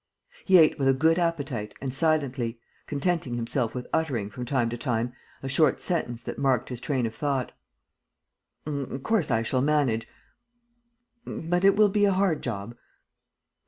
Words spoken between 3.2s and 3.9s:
himself with